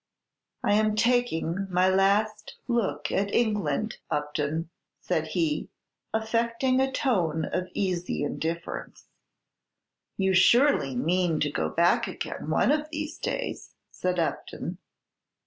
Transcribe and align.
"I 0.63 0.73
am 0.73 0.95
taking 0.95 1.67
my 1.69 1.87
last 1.87 2.55
look 2.67 3.11
at 3.11 3.31
England, 3.35 3.97
Upton," 4.09 4.71
said 4.99 5.27
he, 5.27 5.69
affecting 6.11 6.79
a 6.81 6.91
tone 6.91 7.45
of 7.45 7.67
easy 7.75 8.23
indifference. 8.23 9.05
"You 10.17 10.33
surely 10.33 10.95
mean 10.95 11.39
to 11.41 11.51
go 11.51 11.69
back 11.69 12.07
again 12.07 12.49
one 12.49 12.71
of 12.71 12.89
these 12.89 13.19
days?" 13.19 13.75
said 13.91 14.17
Upton. 14.17 14.79